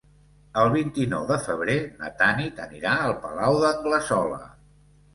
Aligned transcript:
El 0.61 0.71
vint-i-nou 0.75 1.27
de 1.33 1.37
febrer 1.43 1.77
na 2.01 2.11
Tanit 2.23 2.65
anirà 2.67 2.97
al 3.05 3.17
Palau 3.29 3.63
d'Anglesola. 3.63 4.45